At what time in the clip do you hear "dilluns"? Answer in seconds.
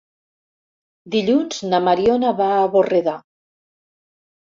1.17-1.61